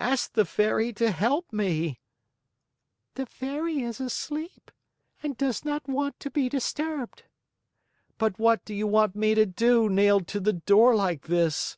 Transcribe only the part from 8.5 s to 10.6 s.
do you want me to do, nailed to the